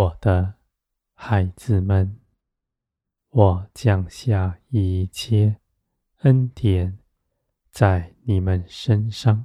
[0.00, 0.54] 我的
[1.12, 2.18] 孩子们，
[3.28, 5.58] 我降下一切
[6.20, 6.98] 恩典
[7.70, 9.44] 在你们身上，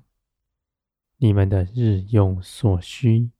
[1.18, 3.32] 你们的日用所需，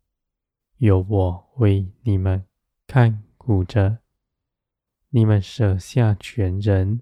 [0.80, 2.46] 由我为你们
[2.86, 4.00] 看顾着。
[5.12, 7.02] 你们舍下全人，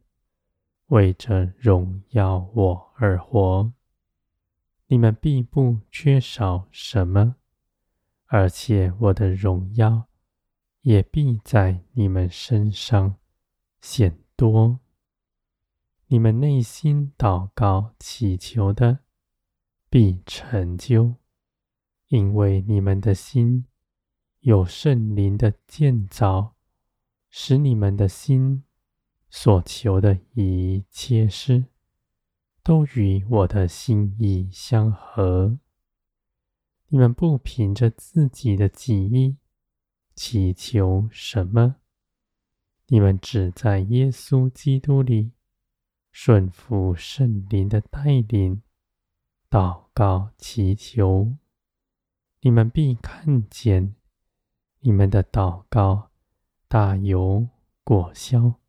[0.90, 3.74] 为着荣耀我而活，
[4.86, 7.38] 你们必不缺少什么。
[8.36, 10.08] 而且我的荣耀
[10.82, 13.18] 也必在你们身上
[13.80, 14.80] 显多。
[16.08, 19.02] 你们内心祷告祈求的，
[19.88, 21.18] 必成就，
[22.08, 23.68] 因为你们的心
[24.40, 26.56] 有圣灵的建造，
[27.30, 28.64] 使你们的心
[29.30, 31.66] 所求的一切事，
[32.64, 35.60] 都与我的心意相合。
[36.88, 39.38] 你们不凭着自己的记忆
[40.16, 41.78] 祈求什么，
[42.88, 45.32] 你们只在耶稣基督里
[46.12, 48.62] 顺服圣灵的带领，
[49.50, 51.36] 祷告祈求，
[52.42, 53.96] 你们必看见
[54.82, 56.12] 你们的祷告
[56.68, 57.48] 大有
[57.84, 58.60] 果效。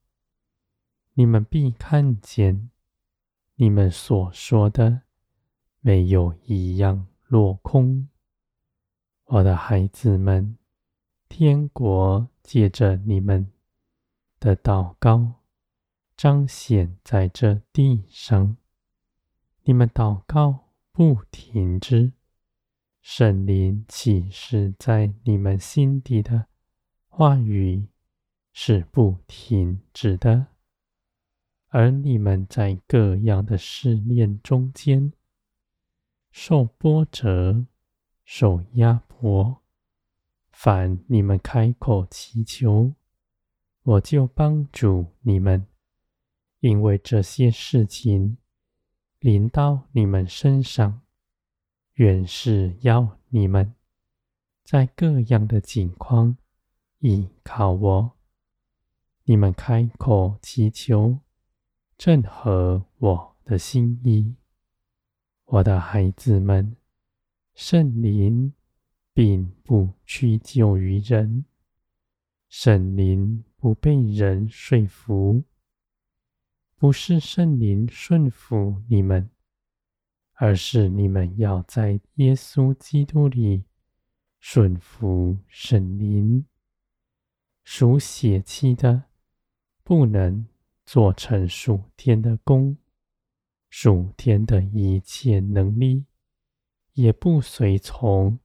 [1.16, 2.70] 你们必看见
[3.56, 5.02] 你们所说的
[5.80, 8.08] 没有一样落空。
[9.24, 10.58] 我的孩子们，
[11.28, 13.50] 天国借着你们
[14.38, 15.42] 的祷告
[16.16, 18.56] 彰显在这地上。
[19.62, 22.12] 你们祷告不停止，
[23.00, 26.46] 圣灵启示在你们心底的
[27.08, 27.88] 话语
[28.52, 30.48] 是不停止的。
[31.68, 35.12] 而你们在各样的试炼中间
[36.36, 37.64] 受波折。
[38.24, 39.62] 受压迫，
[40.50, 42.94] 凡你们开口祈求，
[43.82, 45.66] 我就帮助你们，
[46.60, 48.38] 因为这些事情
[49.20, 51.02] 临到你们身上，
[51.92, 53.74] 原是要你们
[54.64, 56.36] 在各样的境况
[57.00, 58.12] 倚靠我。
[59.24, 61.18] 你们开口祈求，
[61.98, 64.34] 正合我的心意，
[65.44, 66.76] 我的孩子们。
[67.54, 68.52] 圣灵
[69.12, 71.44] 并不屈就于人，
[72.48, 75.44] 圣灵不被人说服，
[76.74, 79.30] 不是圣灵顺服你们，
[80.32, 83.62] 而是你们要在耶稣基督里
[84.40, 86.44] 顺服圣灵。
[87.62, 89.04] 属血气的
[89.84, 90.44] 不能
[90.84, 92.76] 做成属天的工，
[93.76, 96.06] 属天的一切能力。
[96.92, 98.38] 也不随从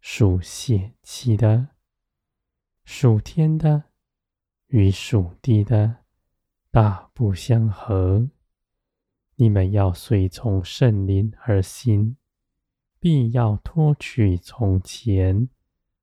[0.00, 1.68] 属血气的，
[2.84, 3.84] 属天的
[4.66, 5.98] 与属地的
[6.72, 8.28] 大不相合。
[9.36, 12.16] 你们要随从圣灵而行，
[12.98, 15.48] 必要脱去从前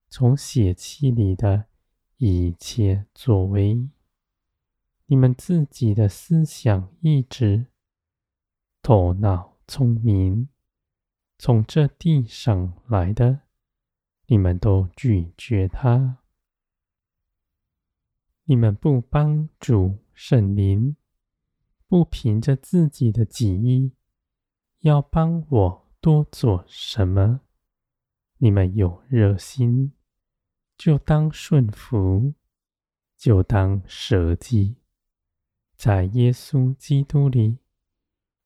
[0.08, 1.66] 从血气里的
[2.16, 3.90] 一切作为。
[5.08, 7.66] 你们自己的思想意志、
[8.82, 10.50] 头脑聪明。
[11.38, 13.42] 从这地上来的，
[14.28, 16.18] 你们都拒绝他。
[18.44, 20.98] 你们不帮助圣灵，
[21.88, 23.94] 不凭着自己的己意，
[24.80, 27.42] 要帮我多做什么？
[28.40, 29.94] 你们有热心，
[30.78, 32.34] 就当顺服，
[33.16, 34.76] 就当舍己，
[35.76, 37.60] 在耶稣基督里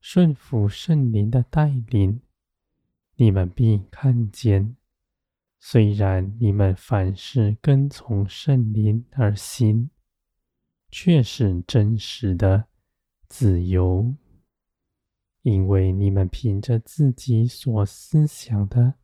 [0.06, 2.20] 顺服圣灵的带领。
[3.16, 4.76] 你们必看见，
[5.62, 9.90] 虽然你们凡事跟从圣灵而行，
[10.92, 12.66] 却是真实的
[13.30, 14.14] 自由，
[15.42, 18.96] 因为你们凭着自己所思想的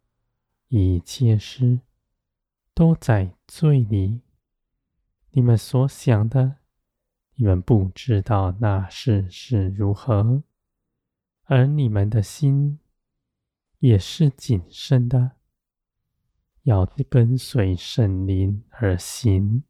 [0.67, 1.79] 一切事，
[2.73, 4.19] 都在罪里。
[5.31, 6.57] 你们所想的，
[7.35, 10.43] 你们不知道那事是如何，
[11.49, 12.79] 而你们的心。
[13.79, 15.37] 也是谨慎的，
[16.63, 19.63] 要跟随圣灵而行。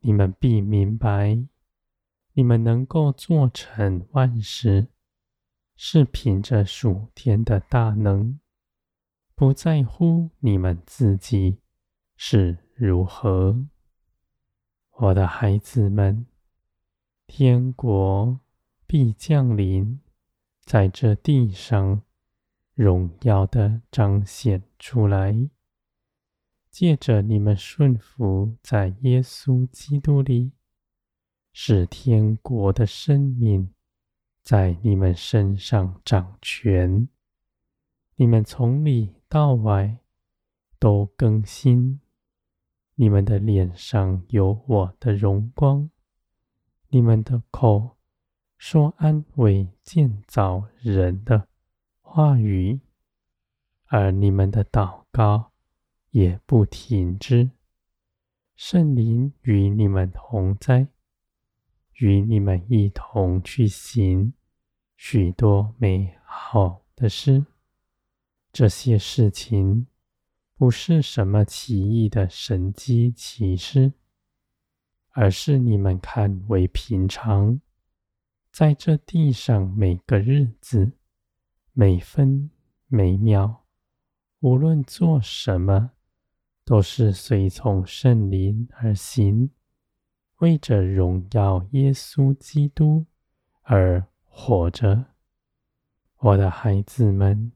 [0.00, 1.46] 你们必明白，
[2.32, 4.88] 你们能够做成万事，
[5.76, 8.40] 是凭着属天的大能，
[9.34, 11.58] 不在乎你们自己
[12.16, 13.66] 是如何。
[14.92, 16.24] 我的孩子们，
[17.26, 18.40] 天国
[18.86, 20.00] 必降临
[20.64, 22.02] 在这地上。
[22.74, 25.48] 荣耀的彰显出来，
[26.72, 30.50] 借着你们顺服在耶稣基督里，
[31.52, 33.72] 使天国的生命
[34.42, 37.08] 在你们身上掌权。
[38.16, 39.98] 你们从里到外
[40.80, 42.00] 都更新，
[42.96, 45.88] 你们的脸上有我的荣光，
[46.88, 47.96] 你们的口
[48.66, 51.48] 说安慰建造人的
[52.00, 52.80] 话语，
[53.88, 55.52] 而你们的祷告
[56.12, 57.50] 也不停止。
[58.56, 60.88] 圣灵与你们同在，
[61.98, 64.32] 与你们一同去行
[64.96, 67.44] 许多美好的事。
[68.50, 69.86] 这些事情
[70.56, 73.92] 不是什么奇异的神迹奇事，
[75.10, 77.60] 而是你们看为平常，
[78.54, 80.92] 在这地上每个日子、
[81.72, 82.48] 每分
[82.86, 83.64] 每秒，
[84.38, 85.90] 无论做什么，
[86.64, 89.50] 都是随从圣灵而行，
[90.36, 93.06] 为着荣耀耶稣基督
[93.62, 95.06] 而活着。
[96.18, 97.50] 我的孩子们。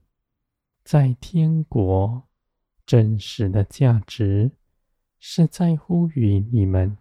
[0.82, 2.28] 在天国，
[2.84, 4.50] 真实的价值
[5.20, 6.98] 是在乎于你们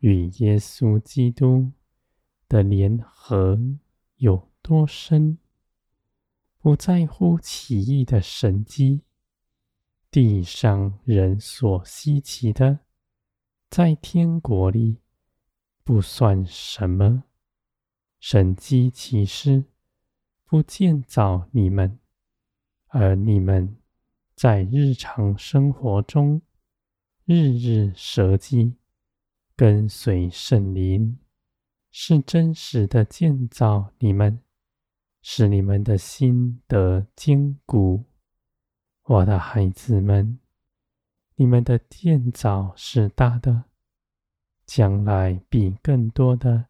[0.00, 1.70] 与耶稣基督
[2.52, 3.58] 的联合
[4.16, 5.38] 有多深，
[6.58, 9.00] 不在乎奇异的神迹。
[10.10, 12.80] 地上人所稀奇的，
[13.70, 14.98] 在天国里
[15.82, 17.24] 不算什么。
[18.20, 19.64] 神迹奇事
[20.44, 21.98] 不建造你们。
[22.88, 23.78] 而你们
[24.34, 26.42] 在日常生活中，
[27.24, 28.74] 日日舍己，
[29.56, 31.16] 跟随圣灵，
[31.92, 34.40] 是真实的建造你们，
[35.20, 38.04] 使你们的心得坚固。
[39.04, 40.40] 我的孩子们，
[41.36, 43.64] 你们的建造是大的，
[44.66, 46.66] 将来必更多的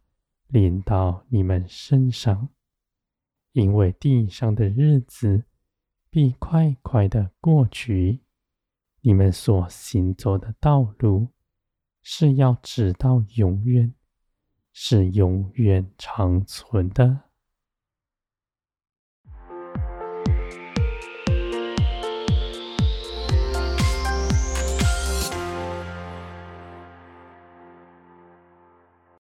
[0.49, 2.51] 临到你们身上，
[3.53, 5.45] 因为地上的日子。
[6.15, 8.21] 必快快的过去，
[9.01, 11.29] 你们所行走的道路
[12.03, 13.95] 是要直到永远，
[14.73, 17.32] 是永远长存的。